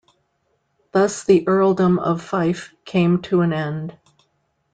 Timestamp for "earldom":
1.47-1.99